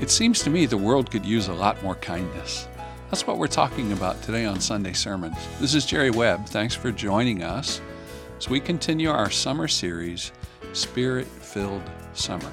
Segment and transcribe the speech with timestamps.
[0.00, 2.68] It seems to me the world could use a lot more kindness.
[3.10, 5.36] That's what we're talking about today on Sunday Sermons.
[5.58, 6.46] This is Jerry Webb.
[6.46, 7.80] Thanks for joining us
[8.38, 10.30] as we continue our summer series,
[10.72, 11.82] Spirit Filled
[12.12, 12.52] Summer.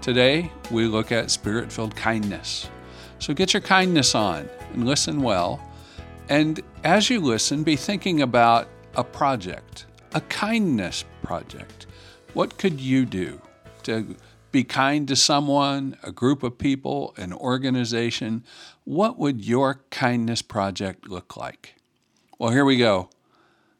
[0.00, 2.70] Today, we look at spirit filled kindness.
[3.18, 5.62] So get your kindness on and listen well.
[6.30, 9.84] And as you listen, be thinking about a project,
[10.14, 11.88] a kindness project.
[12.32, 13.38] What could you do
[13.82, 14.16] to
[14.54, 18.44] be kind to someone, a group of people, an organization,
[18.84, 21.74] what would your kindness project look like?
[22.38, 23.10] Well, here we go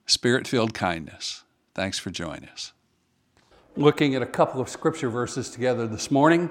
[0.07, 1.45] Spirit filled kindness.
[1.77, 2.73] Thanks for joining us.
[3.77, 6.51] Looking at a couple of scripture verses together this morning.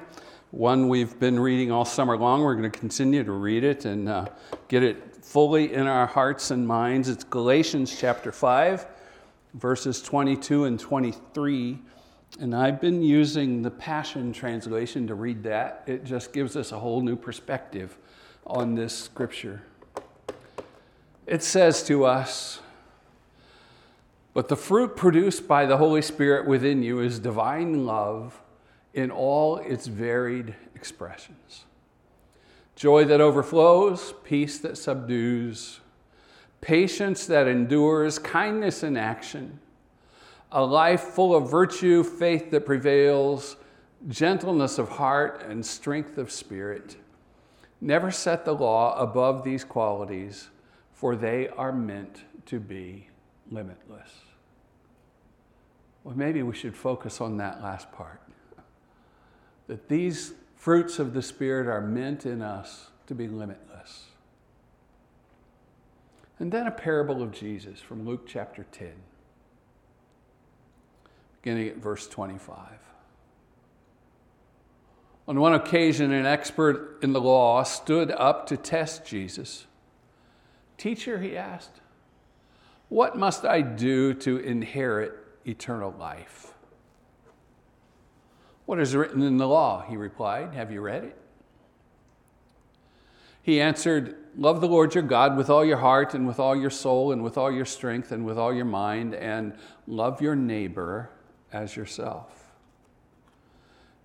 [0.52, 2.44] One we've been reading all summer long.
[2.44, 4.28] We're going to continue to read it and uh,
[4.70, 7.10] get it fully in our hearts and minds.
[7.10, 8.88] It's Galatians chapter 5,
[9.56, 11.80] verses 22 and 23.
[12.40, 15.84] And I've been using the Passion Translation to read that.
[15.86, 17.98] It just gives us a whole new perspective
[18.46, 19.62] on this scripture.
[21.28, 22.60] It says to us,
[24.34, 28.42] But the fruit produced by the Holy Spirit within you is divine love
[28.94, 31.66] in all its varied expressions
[32.76, 35.80] joy that overflows, peace that subdues,
[36.60, 39.60] patience that endures, kindness in action
[40.54, 43.58] a life full of virtue, faith that prevails,
[44.08, 46.96] gentleness of heart, and strength of spirit.
[47.82, 50.50] Never set the law above these qualities,
[50.94, 53.10] for they are meant to be
[53.52, 54.10] limitless.
[56.04, 58.22] Well, maybe we should focus on that last part.
[59.68, 64.06] That these fruits of the Spirit are meant in us to be limitless.
[66.40, 68.92] And then a parable of Jesus from Luke chapter 10
[71.44, 72.58] beginning at verse 25.
[75.28, 79.68] On one occasion, an expert in the law stood up to test Jesus.
[80.78, 81.82] Teacher, he asked,
[82.94, 85.14] what must I do to inherit
[85.48, 86.54] eternal life?
[88.68, 89.84] What is written in the law?
[89.90, 90.54] He replied.
[90.54, 91.18] Have you read it?
[93.42, 96.70] He answered, Love the Lord your God with all your heart and with all your
[96.70, 101.10] soul and with all your strength and with all your mind, and love your neighbor
[101.54, 102.52] as yourself.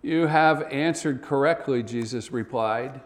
[0.03, 3.01] You have answered correctly, Jesus replied.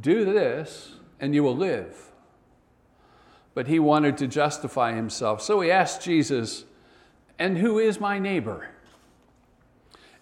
[0.00, 2.10] Do this, and you will live.
[3.52, 5.42] But he wanted to justify himself.
[5.42, 6.64] So he asked Jesus,
[7.38, 8.68] And who is my neighbor?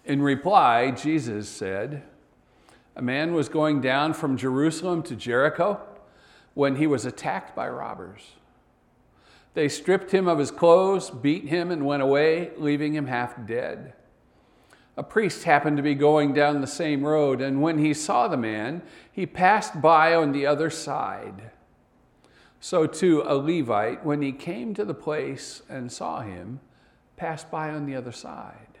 [0.05, 2.03] In reply, Jesus said,
[2.95, 5.79] A man was going down from Jerusalem to Jericho
[6.53, 8.33] when he was attacked by robbers.
[9.53, 13.93] They stripped him of his clothes, beat him, and went away, leaving him half dead.
[14.95, 18.37] A priest happened to be going down the same road, and when he saw the
[18.37, 18.81] man,
[19.11, 21.51] he passed by on the other side.
[22.59, 26.59] So, too, a Levite, when he came to the place and saw him,
[27.17, 28.79] passed by on the other side.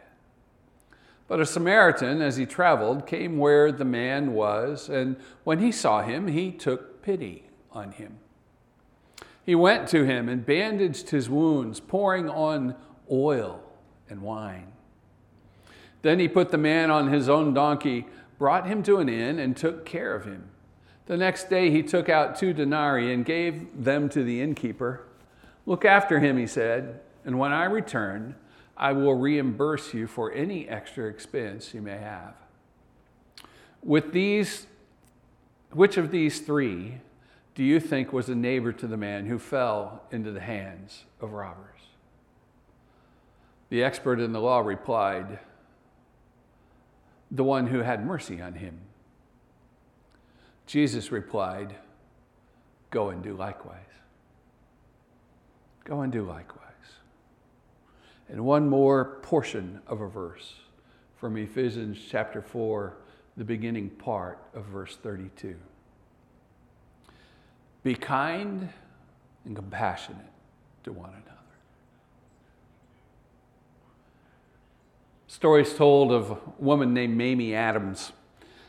[1.27, 6.01] But a Samaritan, as he traveled, came where the man was, and when he saw
[6.01, 8.19] him, he took pity on him.
[9.45, 12.75] He went to him and bandaged his wounds, pouring on
[13.11, 13.61] oil
[14.09, 14.71] and wine.
[16.01, 18.05] Then he put the man on his own donkey,
[18.37, 20.49] brought him to an inn, and took care of him.
[21.05, 25.05] The next day he took out two denarii and gave them to the innkeeper.
[25.65, 28.35] Look after him, he said, and when I return,
[28.77, 32.35] I will reimburse you for any extra expense you may have.
[33.81, 34.67] With these,
[35.71, 36.99] which of these three
[37.55, 41.33] do you think was a neighbor to the man who fell into the hands of
[41.33, 41.79] robbers?
[43.69, 45.39] The expert in the law replied,
[47.29, 48.79] The one who had mercy on him.
[50.65, 51.75] Jesus replied,
[52.89, 53.77] Go and do likewise.
[55.83, 56.59] Go and do likewise.
[58.29, 60.55] And one more portion of a verse
[61.17, 62.97] from Ephesians chapter 4,
[63.37, 65.55] the beginning part of verse 32.
[67.83, 68.69] Be kind
[69.45, 70.25] and compassionate
[70.85, 71.29] to one another.
[75.27, 78.13] Stories told of a woman named Mamie Adams.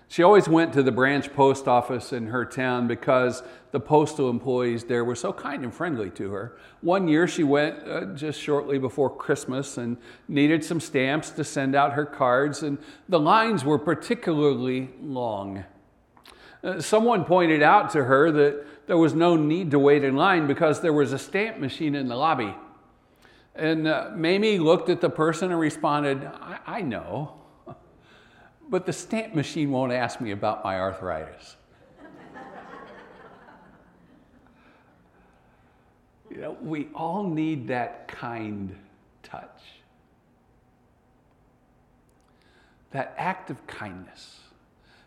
[0.08, 4.84] She always went to the branch post office in her town because the postal employees
[4.84, 6.56] there were so kind and friendly to her.
[6.80, 9.96] One year she went uh, just shortly before Christmas and
[10.28, 12.78] needed some stamps to send out her cards, and
[13.08, 15.64] the lines were particularly long.
[16.62, 20.46] Uh, someone pointed out to her that there was no need to wait in line
[20.46, 22.54] because there was a stamp machine in the lobby.
[23.54, 27.34] And uh, Mamie looked at the person and responded, I, I know.
[28.68, 31.56] but the stamp machine won't ask me about my arthritis.
[36.30, 38.76] you know, we all need that kind
[39.22, 39.62] touch.
[42.90, 44.40] That act of kindness,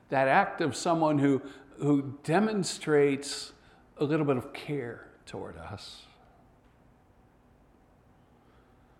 [0.09, 1.41] that act of someone who,
[1.79, 3.53] who demonstrates
[3.99, 6.03] a little bit of care toward us.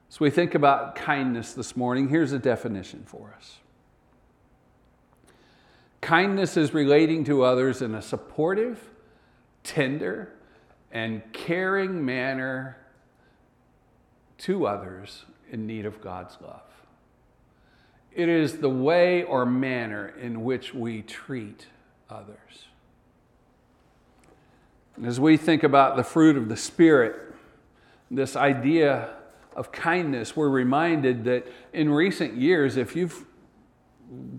[0.10, 2.10] So we think about kindness this morning.
[2.10, 3.58] Here's a definition for us
[6.02, 8.90] kindness is relating to others in a supportive,
[9.64, 10.34] tender,
[10.92, 12.78] and caring manner
[14.38, 16.62] to others in need of God's love.
[18.14, 21.68] It is the way or manner in which we treat
[22.10, 22.68] others.
[25.04, 27.16] As we think about the fruit of the Spirit,
[28.10, 29.10] this idea
[29.56, 33.26] of kindness, we're reminded that in recent years, if you've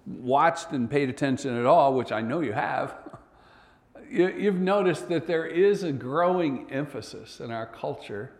[0.06, 2.94] watched and paid attention at all, which I know you have,
[4.10, 8.32] you've noticed that there is a growing emphasis in our culture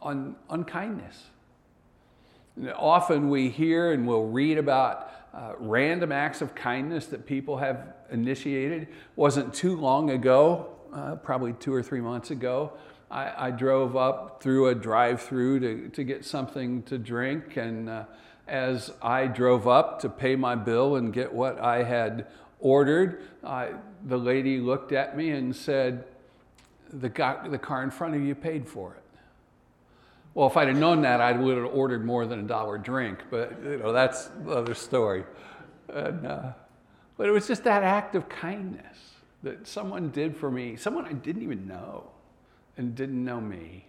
[0.00, 1.24] on, on kindness.
[2.74, 7.94] Often we hear and we'll read about uh, random acts of kindness that people have
[8.10, 8.88] initiated.
[9.14, 12.72] Wasn't too long ago, uh, probably two or three months ago,
[13.10, 17.56] I, I drove up through a drive through to, to get something to drink.
[17.56, 18.04] And uh,
[18.46, 22.26] as I drove up to pay my bill and get what I had
[22.60, 26.04] ordered, the lady looked at me and said,
[26.92, 29.02] the, guy, the car in front of you paid for it.
[30.34, 33.18] Well, if I'd have known that, I would have ordered more than a dollar drink,
[33.30, 35.24] but you know, that's another story.
[35.88, 36.52] And, uh,
[37.16, 39.09] but it was just that act of kindness
[39.42, 42.10] that someone did for me, someone I didn't even know
[42.76, 43.86] and didn't know me.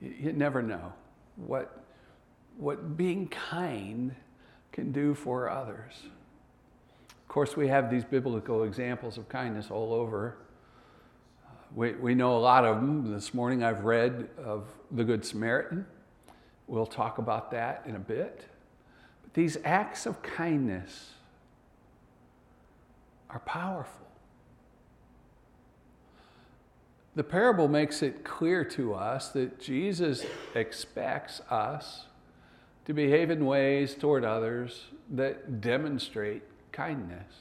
[0.00, 0.92] You, never know
[1.36, 1.84] what,
[2.58, 4.14] what being kind
[4.72, 5.94] can do for others.
[7.08, 10.36] Of course, we have these biblical examples of kindness all over.
[11.44, 13.12] Uh, we, we know a lot of them.
[13.12, 15.86] This morning I've read of the Good Samaritan.
[16.66, 18.44] We'll talk about that in a bit.
[19.22, 21.12] But these acts of kindness
[23.30, 24.05] are powerful.
[27.16, 32.04] The parable makes it clear to us that Jesus expects us
[32.84, 36.42] to behave in ways toward others that demonstrate
[36.72, 37.32] kindness.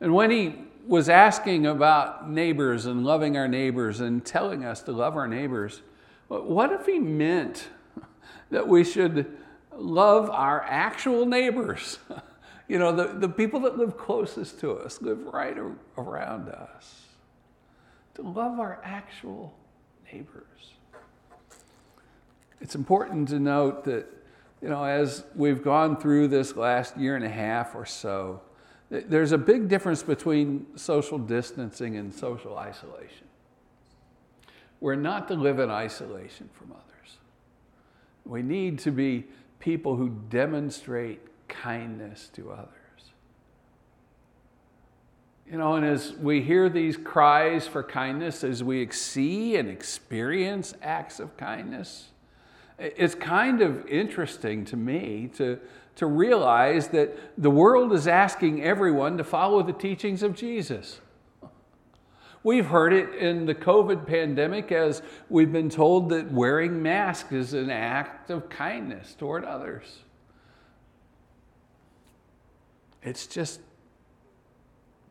[0.00, 0.54] And when he
[0.86, 5.82] was asking about neighbors and loving our neighbors and telling us to love our neighbors,
[6.28, 7.68] what if he meant
[8.50, 9.36] that we should
[9.76, 11.98] love our actual neighbors?
[12.66, 15.54] You know, the, the people that live closest to us, live right
[15.98, 17.03] around us
[18.14, 19.54] to love our actual
[20.12, 20.72] neighbors.
[22.60, 24.06] It's important to note that,
[24.62, 28.40] you know, as we've gone through this last year and a half or so,
[28.90, 33.26] there's a big difference between social distancing and social isolation.
[34.80, 37.18] We're not to live in isolation from others.
[38.24, 39.24] We need to be
[39.58, 42.68] people who demonstrate kindness to others.
[45.50, 50.74] You know, and as we hear these cries for kindness, as we see and experience
[50.82, 52.08] acts of kindness,
[52.78, 55.58] it's kind of interesting to me to,
[55.96, 61.00] to realize that the world is asking everyone to follow the teachings of Jesus.
[62.42, 67.54] We've heard it in the COVID pandemic as we've been told that wearing masks is
[67.54, 70.00] an act of kindness toward others.
[73.02, 73.60] It's just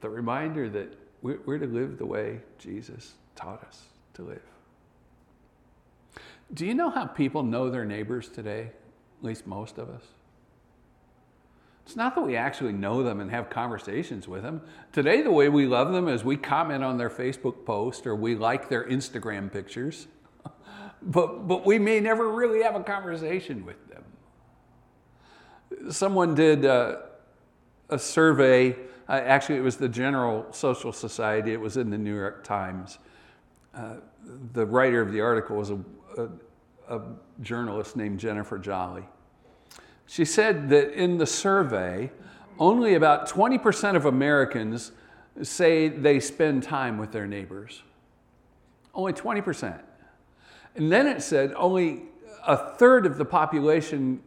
[0.03, 3.83] the reminder that we're to live the way Jesus taught us
[4.13, 4.41] to live.
[6.53, 8.63] Do you know how people know their neighbors today?
[9.19, 10.03] At least most of us.
[11.85, 14.61] It's not that we actually know them and have conversations with them.
[14.91, 18.35] Today, the way we love them is we comment on their Facebook post or we
[18.35, 20.07] like their Instagram pictures,
[21.01, 24.03] but, but we may never really have a conversation with them.
[25.93, 27.03] Someone did a,
[27.89, 28.75] a survey
[29.09, 31.51] uh, actually, it was the General Social Society.
[31.51, 32.99] It was in the New York Times.
[33.75, 33.95] Uh,
[34.53, 35.79] the writer of the article was a,
[36.17, 36.27] a,
[36.89, 37.01] a
[37.41, 39.03] journalist named Jennifer Jolly.
[40.05, 42.11] She said that in the survey,
[42.59, 44.91] only about 20% of Americans
[45.41, 47.81] say they spend time with their neighbors.
[48.93, 49.81] Only 20%.
[50.75, 52.03] And then it said only
[52.45, 54.21] a third of the population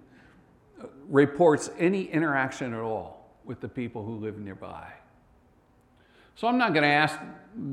[1.08, 3.15] reports any interaction at all
[3.46, 4.92] with the people who live nearby.
[6.34, 7.18] So I'm not going to ask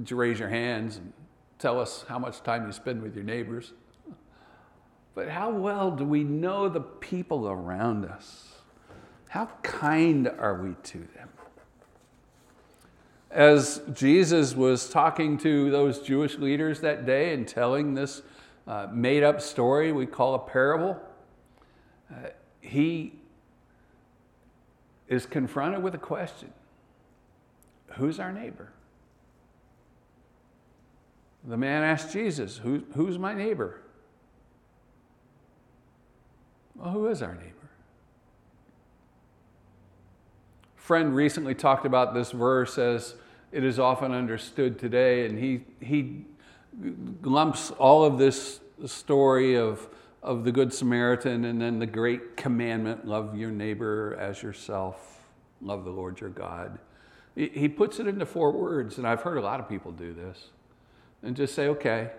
[0.06, 1.12] to raise your hands and
[1.60, 3.74] tell us how much time you spend with your neighbors.
[5.16, 8.54] But how well do we know the people around us?
[9.30, 11.30] How kind are we to them?
[13.30, 18.22] As Jesus was talking to those Jewish leaders that day and telling this
[18.68, 21.00] uh, made up story we call a parable,
[22.12, 22.30] uh,
[22.62, 23.14] he
[25.14, 26.52] is confronted with a question
[27.94, 28.72] Who's our neighbor?
[31.46, 33.82] The man asked Jesus, Who, Who's my neighbor?
[36.76, 37.64] Well, who is our neighbor?
[40.84, 43.16] friend recently talked about this verse as
[43.54, 46.26] it is often understood today, and he, he
[47.22, 49.88] lumps all of this story of,
[50.24, 55.22] of the Good Samaritan and then the great commandment love your neighbor as yourself,
[55.62, 56.80] love the Lord your God.
[57.36, 60.50] He puts it into four words, and I've heard a lot of people do this,
[61.24, 62.12] and just say, okay,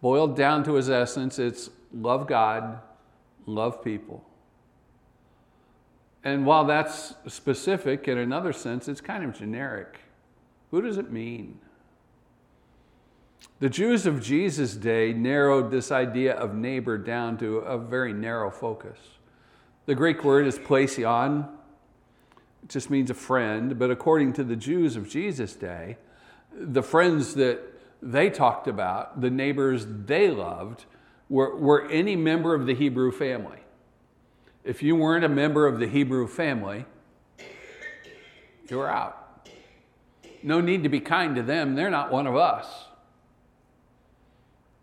[0.00, 2.80] boiled down to his essence, it's love God,
[3.46, 4.24] love people.
[6.24, 10.00] And while that's specific in another sense, it's kind of generic.
[10.70, 11.60] Who does it mean?
[13.60, 18.50] The Jews of Jesus' day narrowed this idea of neighbor down to a very narrow
[18.50, 18.98] focus.
[19.86, 21.48] The Greek word is plesion,
[22.62, 25.96] it just means a friend, but according to the Jews of Jesus' day,
[26.52, 27.60] the friends that
[28.00, 30.84] they talked about, the neighbors they loved,
[31.28, 33.62] were, were any member of the Hebrew family
[34.64, 36.84] if you weren't a member of the Hebrew family,
[38.68, 39.48] you were out.
[40.42, 42.86] No need to be kind to them, they're not one of us.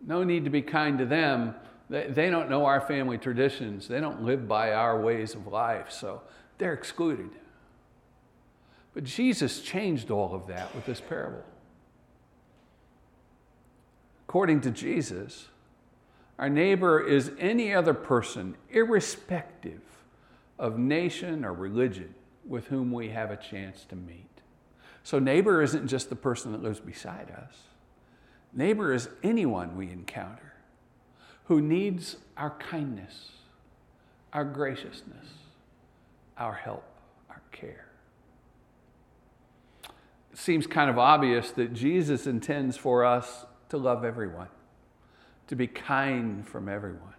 [0.06, 1.54] No need to be kind to them.
[1.88, 3.88] They, don't know our family traditions.
[3.88, 6.22] They don't live by our ways of life, so
[6.58, 7.30] they're excluded.
[8.94, 11.44] But Jesus changed all of that with this parable.
[14.28, 15.48] According to Jesus,
[16.38, 19.82] our neighbor is any other person, irrespective
[20.58, 22.14] of nation or religion,
[22.46, 24.26] with whom we have a chance to meet.
[25.02, 27.56] So, neighbor isn't just the person that lives beside us,
[28.52, 30.54] neighbor is anyone we encounter
[31.44, 33.32] who needs our kindness,
[34.32, 35.26] our graciousness,
[36.38, 36.84] our help,
[37.28, 37.86] our care.
[40.32, 44.48] It seems kind of obvious that Jesus intends for us to love everyone
[45.50, 47.14] to be kind from everyone.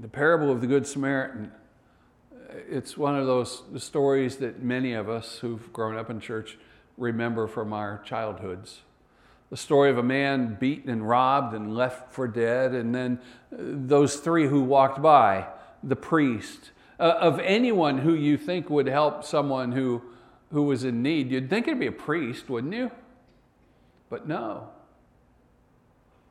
[0.00, 1.52] The parable of the Good Samaritan,
[2.70, 6.56] it's one of those stories that many of us who've grown up in church
[6.96, 8.82] remember from our childhoods.
[9.50, 14.16] The story of a man beaten and robbed and left for dead, and then those
[14.16, 15.46] three who walked by,
[15.82, 20.02] the priest, uh, of anyone who you think would help someone who,
[20.50, 21.30] who was in need.
[21.30, 22.90] You'd think it'd be a priest, wouldn't you?
[24.08, 24.70] But no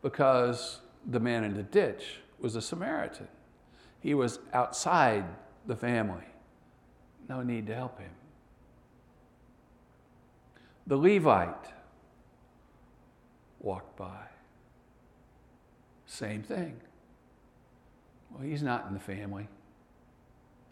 [0.06, 3.28] because the man in the ditch was a Samaritan.
[4.02, 5.26] He was outside
[5.66, 6.28] the family.
[7.28, 8.12] No need to help him.
[10.88, 11.74] The Levite
[13.60, 14.26] walked by.
[16.06, 16.76] Same thing.
[18.32, 19.48] Well, he's not in the family.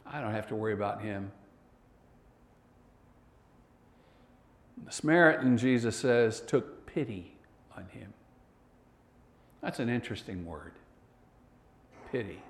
[0.05, 1.31] I don't have to worry about him.
[4.85, 7.35] The Samaritan, Jesus says, took pity
[7.75, 8.13] on him.
[9.61, 10.73] That's an interesting word
[12.11, 12.43] pity.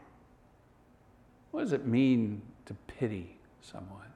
[1.51, 4.12] What does it mean to pity someone?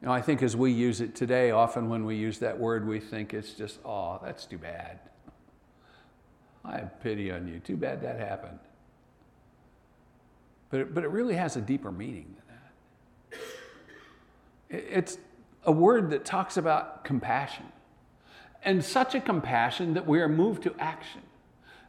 [0.00, 2.86] You know, I think as we use it today, often when we use that word,
[2.86, 4.98] we think it's just, oh, that's too bad.
[6.64, 7.58] I have pity on you.
[7.58, 8.58] Too bad that happened.
[10.70, 13.38] But it, but it really has a deeper meaning than
[14.70, 14.86] that.
[14.90, 15.18] It's
[15.64, 17.66] a word that talks about compassion
[18.62, 21.22] and such a compassion that we are moved to action.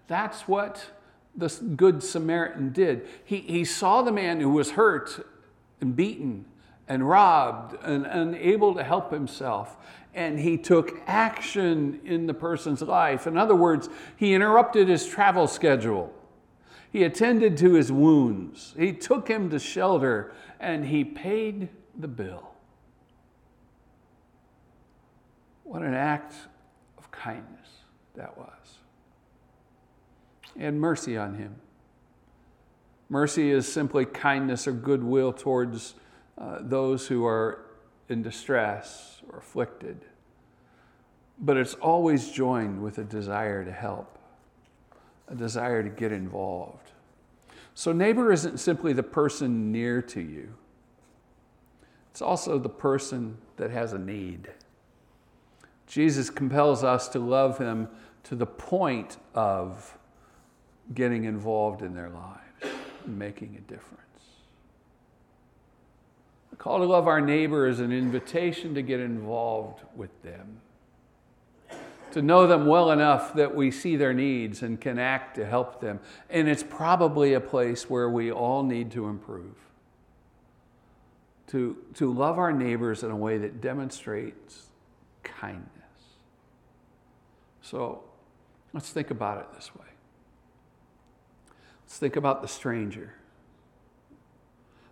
[0.08, 0.86] That's what
[1.36, 3.08] the Good Samaritan did.
[3.24, 5.26] He, he saw the man who was hurt
[5.80, 6.46] and beaten
[6.92, 9.78] and robbed and unable to help himself.
[10.14, 13.28] And he took action in the person's life.
[13.28, 16.14] In other words, he interrupted his travel schedule.
[16.92, 18.74] He attended to his wounds.
[18.78, 22.52] He took him to shelter and he paid the bill.
[25.64, 26.34] What an act
[26.98, 27.70] of kindness
[28.16, 28.80] that was.
[30.60, 31.56] And mercy on him.
[33.08, 35.94] Mercy is simply kindness or goodwill towards
[36.42, 37.66] uh, those who are
[38.10, 40.06] in distress or afflicted.
[41.40, 44.18] But it's always joined with a desire to help,
[45.28, 46.92] a desire to get involved.
[47.76, 50.54] So, neighbor isn't simply the person near to you,
[52.10, 54.50] it's also the person that has a need.
[55.88, 57.88] Jesus compels us to love him
[58.24, 59.98] to the point of
[60.94, 62.38] getting involved in their lives.
[63.06, 64.11] and making a difference.
[66.62, 70.62] Call to love our neighbor is an invitation to get involved with them,
[72.12, 75.82] to know them well enough that we see their needs and can act to help
[75.82, 76.00] them.
[76.30, 79.56] And it's probably a place where we all need to improve.
[81.48, 84.68] To, to love our neighbors in a way that demonstrates
[85.24, 85.66] kindness.
[87.64, 88.04] So
[88.72, 89.88] let's think about it this way.
[91.86, 93.16] Let's think about the stranger.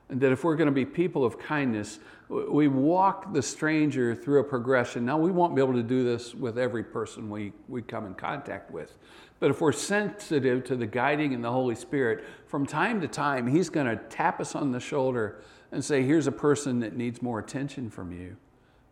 [0.09, 1.99] And that if we're going to be people of kindness,
[2.29, 5.05] we walk the stranger through a progression.
[5.05, 8.15] Now, we won't be able to do this with every person we, we come in
[8.15, 8.97] contact with.
[9.39, 13.47] But if we're sensitive to the guiding in the Holy Spirit, from time to time,
[13.47, 17.21] He's going to tap us on the shoulder and say, Here's a person that needs
[17.21, 18.35] more attention from you,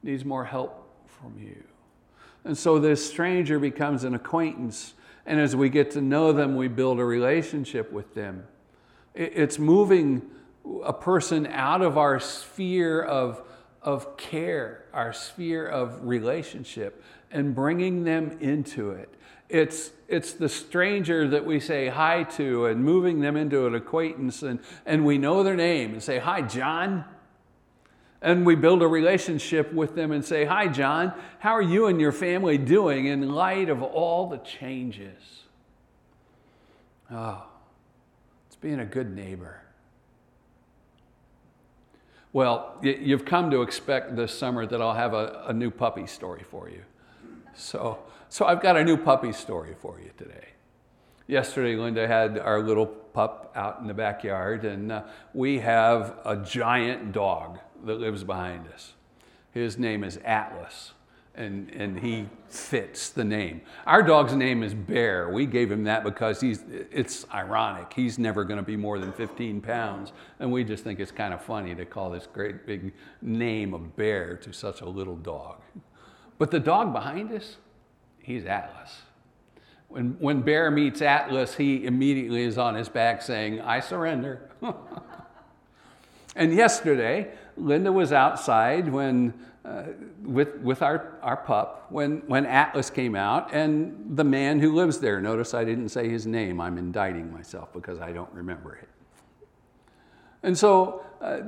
[0.03, 1.63] needs more help from you.
[2.43, 4.93] And so this stranger becomes an acquaintance.
[5.25, 8.45] And as we get to know them, we build a relationship with them.
[9.13, 10.21] It's moving
[10.83, 13.41] a person out of our sphere of,
[13.81, 19.09] of care, our sphere of relationship, and bringing them into it.
[19.49, 24.43] It's, it's the stranger that we say hi to and moving them into an acquaintance,
[24.43, 27.05] and, and we know their name and say, Hi, John.
[28.19, 32.01] And we build a relationship with them and say, Hi, John, how are you and
[32.01, 35.43] your family doing in light of all the changes?
[37.09, 37.45] Oh,
[38.47, 39.61] it's being a good neighbor.
[42.33, 46.43] Well, you've come to expect this summer that I'll have a, a new puppy story
[46.49, 46.83] for you.
[47.55, 50.49] So, so I've got a new puppy story for you today.
[51.27, 55.03] Yesterday, Linda had our little pup out in the backyard, and uh,
[55.33, 58.93] we have a giant dog that lives behind us.
[59.51, 60.93] His name is Atlas,
[61.37, 63.61] and, and he fits the name.
[63.85, 65.29] Our dog's name is Bear.
[65.29, 67.93] We gave him that because he's, it's ironic.
[67.95, 71.33] He's never going to be more than 15 pounds, and we just think it's kind
[71.33, 75.61] of funny to call this great big name of Bear to such a little dog.
[76.37, 77.57] But the dog behind us,
[78.19, 79.01] he's Atlas.
[79.89, 84.49] When, when Bear meets Atlas, he immediately is on his back saying, I surrender.
[86.35, 89.33] and yesterday, Linda was outside when,
[89.67, 89.83] uh,
[90.23, 94.99] with, with our, our pup when, when Atlas came out, and the man who lives
[94.99, 95.19] there.
[95.19, 96.61] Notice I didn't say his name.
[96.61, 98.87] I'm indicting myself because I don't remember it.
[100.41, 101.41] And so uh,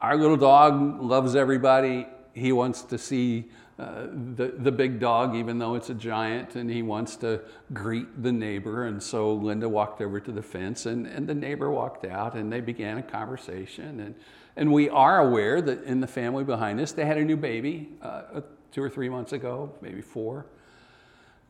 [0.00, 2.06] our little dog loves everybody.
[2.32, 6.70] He wants to see uh, the, the big dog, even though it's a giant, and
[6.70, 7.42] he wants to
[7.74, 8.86] greet the neighbor.
[8.86, 12.50] And so Linda walked over to the fence, and, and the neighbor walked out, and
[12.50, 14.00] they began a conversation.
[14.00, 14.14] And,
[14.56, 17.88] and we are aware that in the family behind us, they had a new baby
[18.02, 18.40] uh,
[18.70, 20.46] two or three months ago, maybe four.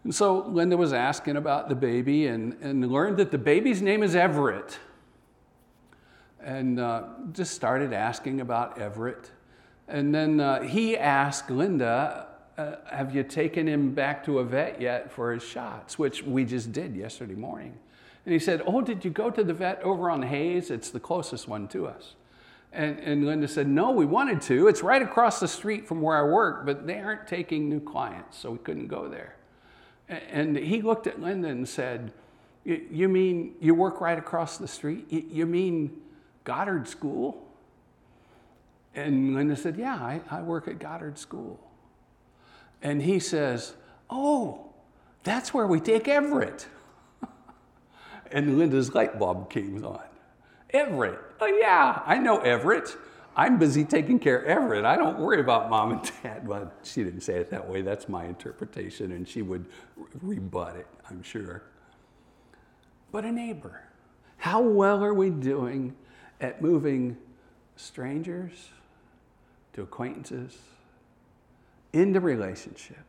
[0.05, 4.03] And so Linda was asking about the baby and, and learned that the baby's name
[4.03, 4.79] is Everett.
[6.43, 9.31] And uh, just started asking about Everett.
[9.89, 12.27] And then uh, he asked Linda,
[12.59, 15.99] uh, Have you taken him back to a vet yet for his shots?
[15.99, 17.75] Which we just did yesterday morning.
[18.27, 20.71] And he said, Oh, did you go to the vet over on Hayes?
[20.71, 22.15] It's the closest one to us.
[22.75, 24.67] And, and Linda said, No, we wanted to.
[24.67, 28.37] It's right across the street from where I work, but they aren't taking new clients,
[28.37, 29.37] so we couldn't go there.
[30.09, 32.13] And he looked at Linda and said,
[32.65, 35.07] You mean you work right across the street?
[35.11, 36.03] You mean
[36.43, 37.47] Goddard School?
[38.97, 41.61] And Linda said, Yeah, I, I work at Goddard School.
[42.83, 43.75] And he says,
[44.11, 44.73] Oh,
[45.23, 46.67] that's where we take Everett.
[48.33, 50.03] and Linda's light bulb came on.
[50.71, 51.21] Everett.
[51.45, 52.97] Oh, yeah, I know Everett.
[53.37, 54.87] I'm busy taking care of Everett.
[54.87, 56.49] I don't worry about mom and dad.
[56.49, 57.83] Well, she didn't say it that way.
[57.83, 59.67] That's my interpretation, and she would
[60.23, 61.63] rebut it, I'm sure.
[63.13, 63.83] But a neighbor.
[64.39, 65.95] How well are we doing
[66.41, 67.19] at moving
[67.77, 68.71] strangers
[69.75, 70.57] to acquaintances,
[71.93, 73.05] into relationship,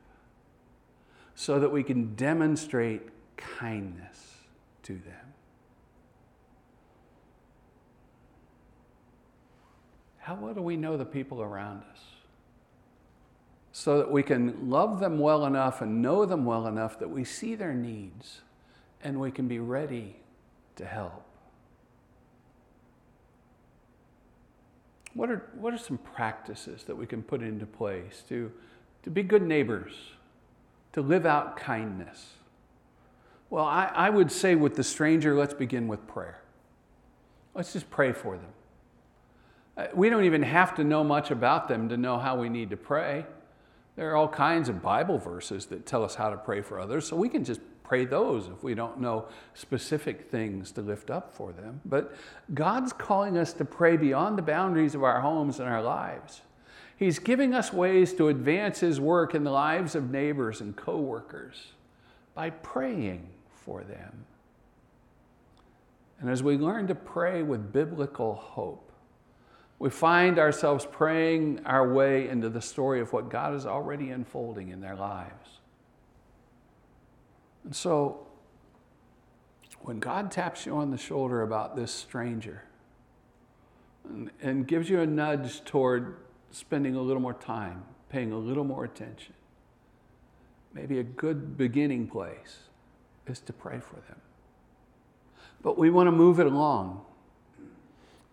[1.35, 3.01] so that we can demonstrate
[3.37, 4.39] kindness
[4.83, 5.24] to them.
[10.25, 11.99] How well do we know the people around us?
[13.71, 17.23] So that we can love them well enough and know them well enough that we
[17.23, 18.41] see their needs
[19.03, 20.15] and we can be ready
[20.77, 21.25] to help.
[25.15, 28.51] what are, what are some practices that we can put into place to,
[29.03, 29.93] to be good neighbors,
[30.91, 32.33] to live out kindness?
[33.49, 36.41] Well, I, I would say with the stranger, let's begin with prayer.
[37.53, 38.51] Let's just pray for them.
[39.77, 42.69] Uh, we don't even have to know much about them to know how we need
[42.69, 43.25] to pray.
[43.95, 47.07] There are all kinds of Bible verses that tell us how to pray for others,
[47.07, 51.33] so we can just pray those if we don't know specific things to lift up
[51.33, 51.81] for them.
[51.85, 52.15] But
[52.53, 56.41] God's calling us to pray beyond the boundaries of our homes and our lives.
[56.97, 61.73] He's giving us ways to advance His work in the lives of neighbors and coworkers
[62.33, 63.27] by praying
[63.65, 64.25] for them.
[66.19, 68.84] And as we learn to pray with biblical hope,
[69.77, 74.69] we find ourselves praying our way into the story of what God is already unfolding
[74.69, 75.59] in their lives.
[77.63, 78.25] And so,
[79.81, 82.63] when God taps you on the shoulder about this stranger
[84.07, 86.17] and, and gives you a nudge toward
[86.51, 89.33] spending a little more time, paying a little more attention,
[90.73, 92.59] maybe a good beginning place
[93.27, 94.21] is to pray for them.
[95.61, 97.01] But we want to move it along.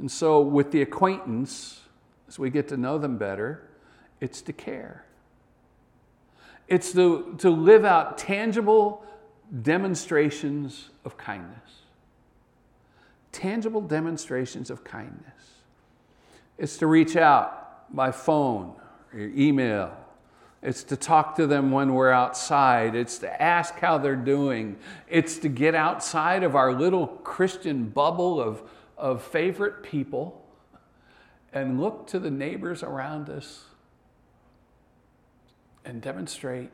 [0.02, 1.80] And so, with the acquaintance,
[2.26, 3.62] as we get to know them better,
[4.20, 5.04] it's to care.
[6.66, 9.06] It's to, to live out tangible
[9.62, 11.82] demonstrations of kindness.
[13.30, 15.60] Tangible demonstrations of kindness.
[16.58, 18.74] It's to reach out by phone
[19.14, 19.96] or email.
[20.62, 22.96] It's to talk to them when we're outside.
[22.96, 24.78] It's to ask how they're doing.
[25.08, 28.62] It's to get outside of our little Christian bubble of,
[28.96, 30.44] of favorite people
[31.52, 33.64] and look to the neighbors around us
[35.84, 36.70] and demonstrate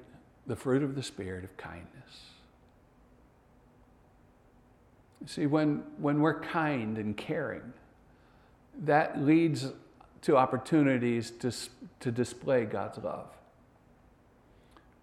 [0.46, 1.92] the fruit of the Spirit of kindness.
[5.26, 7.72] See, when, when we're kind and caring,
[8.85, 9.72] that leads
[10.22, 11.52] to opportunities to,
[12.00, 13.26] to display God's love.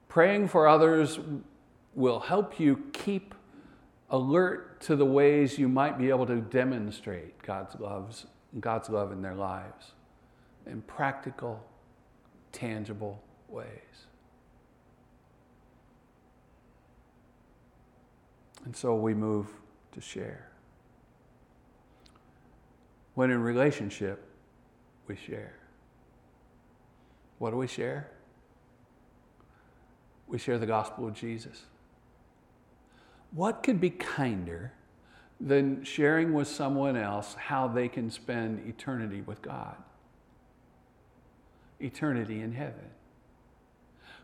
[0.07, 1.19] Praying for others
[1.93, 3.35] will help you keep
[4.09, 8.27] alert to the ways you might be able to demonstrate God's, loves,
[8.59, 9.91] God's love in their lives
[10.65, 11.63] in practical,
[12.51, 13.67] tangible ways.
[18.65, 19.47] And so we move
[19.91, 20.49] to share.
[23.13, 24.27] When in relationship,
[25.07, 25.53] we share.
[27.37, 28.09] What do we share?
[30.27, 31.63] We share the gospel of Jesus.
[33.31, 34.71] What could be kinder
[35.39, 39.75] than sharing with someone else how they can spend eternity with God?
[41.79, 42.89] Eternity in heaven.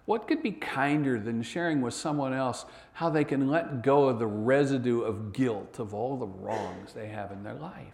[0.06, 4.20] What could be kinder than sharing with someone else how they can let go of
[4.20, 7.94] the residue of guilt of all the wrongs they have in their life?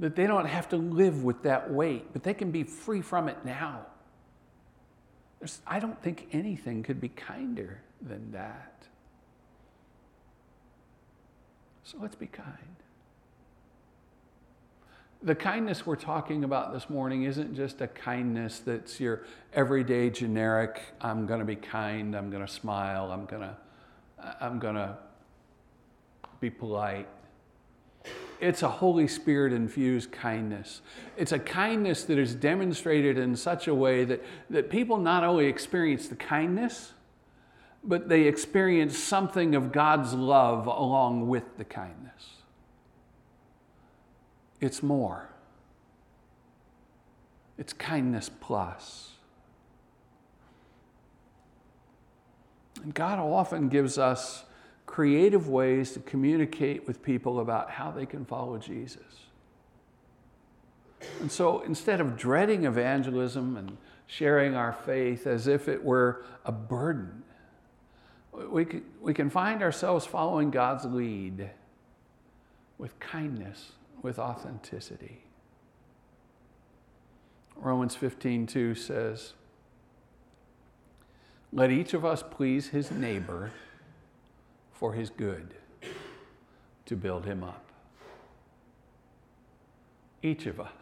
[0.00, 3.28] That they don't have to live with that weight, but they can be free from
[3.28, 3.86] it now.
[5.38, 8.86] There's, I don't think anything could be kinder than that.
[11.84, 12.76] So let's be kind.
[15.22, 19.22] The kindness we're talking about this morning isn't just a kindness that's your
[19.54, 23.56] everyday generic i'm going to be kind i'm going to smile i'm going to
[24.38, 24.98] i'm going to
[26.44, 27.08] be polite.
[28.38, 30.82] It's a holy spirit infused kindness.
[31.16, 35.46] It's a kindness that is demonstrated in such a way that, that people not only
[35.46, 36.92] experience the kindness
[37.84, 42.34] but they experience something of god's love along with the kindness
[44.64, 45.28] it's more.
[47.58, 49.10] It's kindness plus.
[52.82, 54.44] And God often gives us
[54.86, 59.02] creative ways to communicate with people about how they can follow Jesus.
[61.20, 66.52] And so instead of dreading evangelism and sharing our faith as if it were a
[66.52, 67.22] burden,
[68.50, 71.50] we can, we can find ourselves following God's lead
[72.78, 75.22] with kindness with authenticity.
[77.56, 79.32] Romans 15, 2 says,
[81.52, 83.52] Let each of us please his neighbor
[84.72, 85.54] for his good,
[86.86, 87.64] to build him up.
[90.22, 90.72] Each of us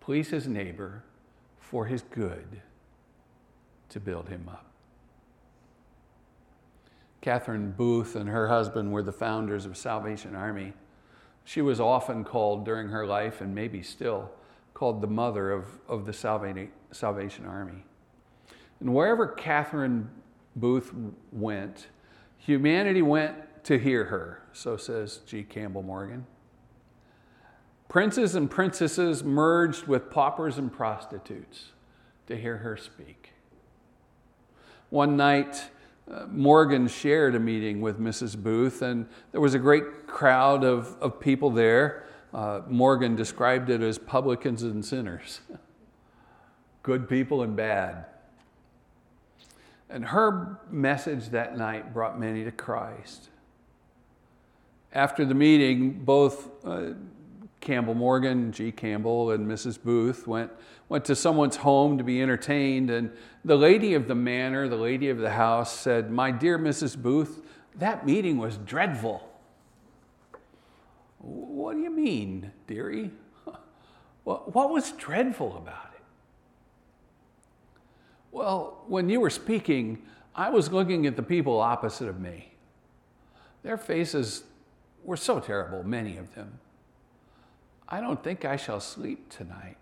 [0.00, 1.04] please his neighbor
[1.60, 2.62] for his good,
[3.90, 4.64] to build him up.
[7.28, 10.72] Catherine Booth and her husband were the founders of Salvation Army.
[11.44, 14.30] She was often called during her life, and maybe still,
[14.72, 17.84] called the mother of, of the Salvation Army.
[18.80, 20.08] And wherever Catherine
[20.56, 20.90] Booth
[21.30, 21.88] went,
[22.38, 25.42] humanity went to hear her, so says G.
[25.42, 26.24] Campbell Morgan.
[27.90, 31.72] Princes and princesses merged with paupers and prostitutes
[32.26, 33.34] to hear her speak.
[34.88, 35.68] One night,
[36.30, 38.36] Morgan shared a meeting with Mrs.
[38.36, 42.06] Booth, and there was a great crowd of, of people there.
[42.32, 45.40] Uh, Morgan described it as publicans and sinners,
[46.82, 48.06] good people and bad.
[49.90, 53.28] And her message that night brought many to Christ.
[54.92, 56.90] After the meeting, both uh,
[57.60, 58.70] Campbell Morgan, G.
[58.70, 59.82] Campbell, and Mrs.
[59.82, 60.50] Booth went,
[60.88, 62.90] went to someone's home to be entertained.
[62.90, 63.10] And
[63.44, 66.96] the lady of the manor, the lady of the house, said, My dear Mrs.
[66.96, 67.42] Booth,
[67.76, 69.28] that meeting was dreadful.
[71.18, 73.10] What do you mean, dearie?
[74.24, 76.02] What was dreadful about it?
[78.30, 80.02] Well, when you were speaking,
[80.34, 82.52] I was looking at the people opposite of me.
[83.62, 84.44] Their faces
[85.02, 86.58] were so terrible, many of them.
[87.88, 89.76] I don't think I shall sleep tonight.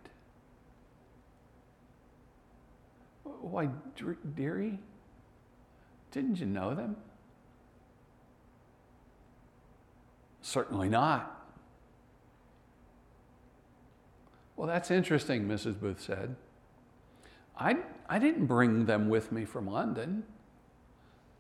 [3.25, 3.69] Why,
[4.35, 4.79] dearie,
[6.13, 6.97] didn't you know them?
[10.43, 11.33] Certainly not.
[14.57, 15.79] Well, that's interesting, Mrs.
[15.79, 16.35] Booth said.
[17.59, 17.77] I,
[18.09, 20.25] I didn't bring them with me from London.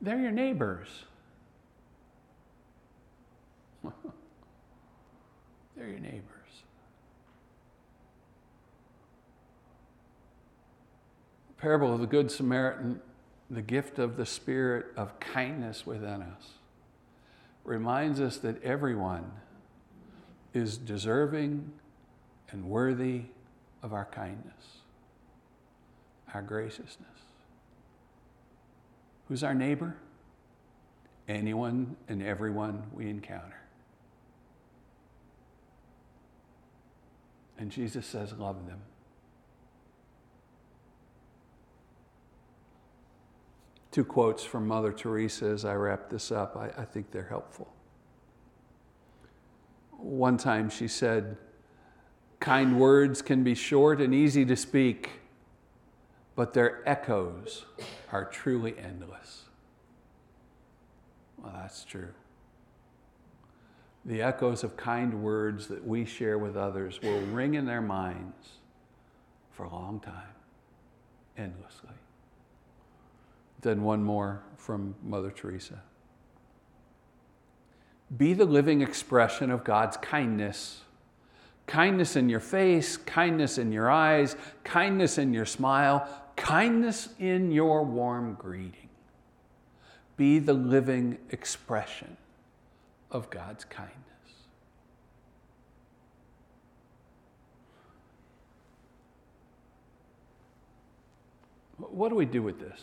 [0.01, 0.89] They're your neighbors.
[5.77, 6.23] They're your neighbors.
[11.46, 13.01] The parable of the Good Samaritan,
[13.51, 16.53] the gift of the Spirit of kindness within us,
[17.65, 19.31] reminds us that everyone
[20.55, 21.73] is deserving
[22.51, 23.23] and worthy
[23.83, 24.81] of our kindness,
[26.33, 27.09] our graciousness.
[29.29, 29.97] Who's our neighbor?
[31.29, 33.61] Anyone and everyone we encounter.
[37.59, 38.81] And Jesus says, Love them.
[43.97, 46.55] Two quotes from Mother Teresa as I wrap this up.
[46.55, 47.73] I, I think they're helpful.
[49.93, 51.39] One time she said,
[52.39, 55.13] Kind words can be short and easy to speak,
[56.35, 57.65] but their echoes
[58.13, 59.45] are truly endless.
[61.39, 62.13] Well, that's true.
[64.05, 68.59] The echoes of kind words that we share with others will ring in their minds
[69.53, 70.35] for a long time,
[71.39, 71.95] endlessly.
[73.67, 75.83] Then one more from Mother Teresa.
[78.17, 80.83] Be the living expression of God's kindness
[81.67, 87.83] kindness in your face, kindness in your eyes, kindness in your smile, kindness in your
[87.83, 88.89] warm greeting.
[90.17, 92.17] Be the living expression
[93.11, 93.97] of God's kindness.
[101.79, 102.81] What do we do with this?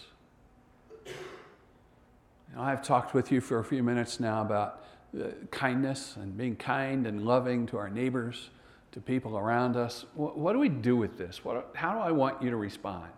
[2.58, 4.84] I've talked with you for a few minutes now about
[5.20, 8.50] uh, kindness and being kind and loving to our neighbors
[8.92, 10.06] to people around us.
[10.14, 11.44] What, what do we do with this?
[11.44, 13.10] What, how do I want you to respond?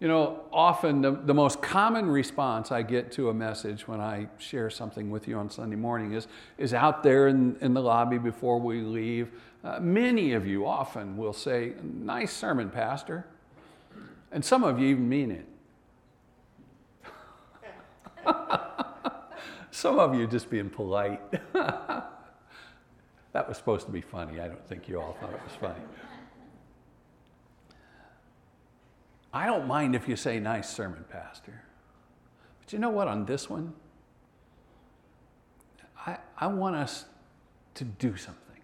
[0.00, 4.28] You know, often the, the most common response I get to a message when I
[4.36, 6.26] share something with you on Sunday morning is,
[6.58, 9.30] is out there in, in the lobby before we leave.
[9.64, 13.26] Uh, many of you often will say, Nice sermon, Pastor.
[14.32, 15.46] And some of you even mean it.
[19.70, 21.20] some of you just being polite.
[23.36, 24.40] That was supposed to be funny.
[24.40, 25.84] I don't think you all thought it was funny.
[29.30, 31.62] I don't mind if you say nice sermon, Pastor.
[32.58, 33.74] But you know what, on this one,
[36.06, 37.04] I, I want us
[37.74, 38.62] to do something.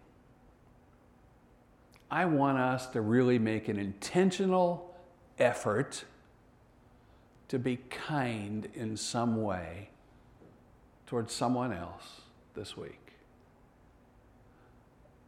[2.11, 4.97] I want us to really make an intentional
[5.39, 6.05] effort
[7.53, 9.91] to be kind in some way
[11.05, 12.23] towards someone else
[12.55, 13.13] this week.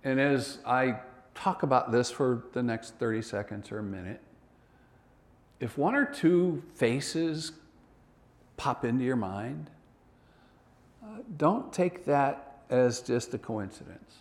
[0.02, 1.00] And as I
[1.34, 4.22] talk about this for the next 30 seconds or a minute,
[5.60, 7.52] if one or two faces
[8.56, 9.68] pop into your mind,
[11.02, 14.14] uh, don't take that as just a coincidence.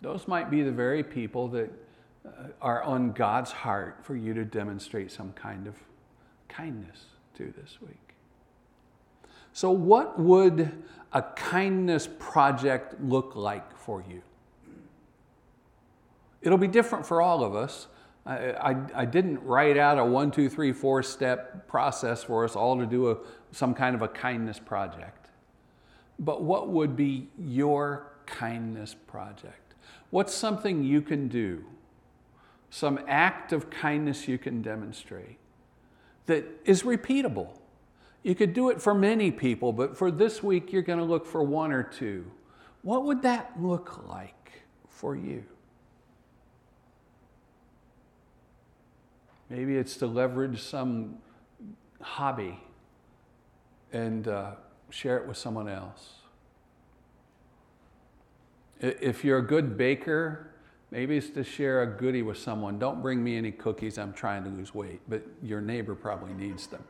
[0.00, 1.70] Those might be the very people that
[2.26, 5.76] uh, are on God's heart for you to demonstrate some kind of
[6.56, 7.04] kindness
[7.36, 8.14] to this week.
[9.52, 10.72] So, what would
[11.12, 14.22] a kindness project look like for you?
[16.42, 17.86] It'll be different for all of us.
[18.26, 22.56] I, I, I, didn't write out a one, two, three, four step process for us
[22.56, 23.18] all to do a,
[23.52, 25.28] some kind of a kindness project.
[26.18, 29.74] But what would be your kindness project?
[30.10, 31.64] What's something you can do?
[32.70, 35.38] Some act of kindness you can demonstrate
[36.26, 37.58] that is repeatable
[38.24, 41.26] you could do it for many people, but for this week, you're going to look
[41.26, 42.24] for one or two.
[42.80, 45.44] What would that look like for you?
[49.50, 51.18] Maybe it's to leverage some
[52.00, 52.58] hobby
[53.92, 54.52] and uh,
[54.88, 56.14] share it with someone else.
[58.80, 60.50] If you're a good baker,
[60.94, 62.78] maybe it's to share a goodie with someone.
[62.78, 66.68] Don't bring me any cookies, I'm trying to lose weight, but your neighbor probably needs
[66.68, 66.84] them.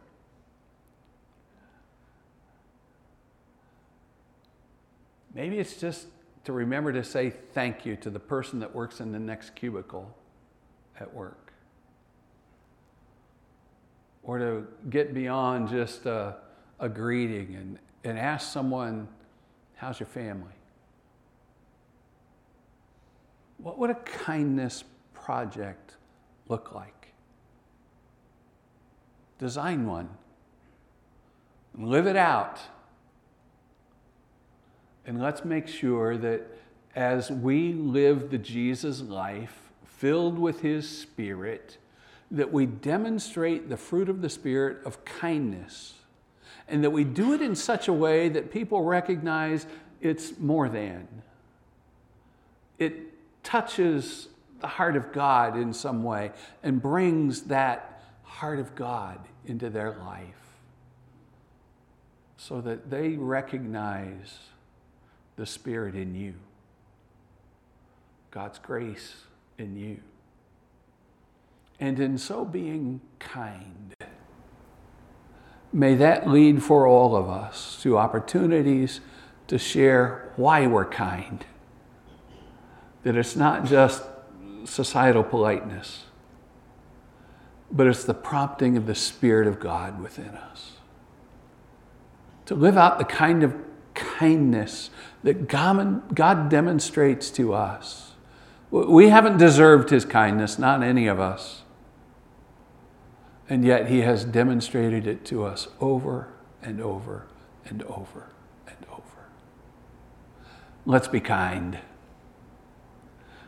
[5.33, 6.07] Maybe it's just
[6.45, 10.15] to remember to say thank you to the person that works in the next cubicle
[11.01, 11.55] at work.
[14.23, 16.37] Or to get beyond just a,
[16.79, 19.09] a greeting and, and ask someone,
[19.77, 20.53] How's your family?
[23.65, 25.95] What would a kindness project
[26.49, 27.15] look like?
[29.39, 30.11] Design one,
[31.75, 32.61] live it out
[35.07, 36.43] and let's make sure that
[36.95, 41.79] as we live the Jesus life filled with His Spirit,
[42.31, 45.95] that we demonstrate the fruit of the Spirit of kindness
[46.69, 49.65] and that we do it in such a way that people recognize
[50.03, 51.09] it's more than.
[52.79, 53.14] It
[53.45, 54.29] touches
[54.61, 59.93] the heart of God in some way and brings that heart of God into their
[59.93, 60.45] life
[62.37, 64.39] so that they recognize
[65.37, 66.35] the Spirit in you,
[68.31, 69.15] God's grace
[69.59, 70.01] in you.
[71.81, 73.95] And in so being kind,
[75.73, 79.01] may that lead for all of us to opportunities
[79.49, 81.45] to share why we're kind.
[83.05, 84.03] That it's not just
[84.65, 86.05] societal politeness,
[87.71, 90.73] but it's the prompting of the Spirit of God within us.
[92.47, 93.55] To live out the kind of
[93.95, 94.91] kindness
[95.23, 98.13] that God, demonstrates to us.
[98.71, 101.63] We haven't deserved his kindness, not any of us.
[103.49, 106.29] And yet he has demonstrated it to us over
[106.63, 107.27] and over
[107.65, 108.31] and over
[108.67, 109.29] and over.
[110.87, 111.79] Let's be kind.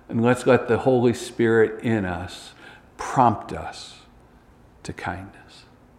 [0.09, 2.53] And let's let the Holy Spirit in us
[2.97, 4.01] prompt us
[4.85, 5.46] to kindness.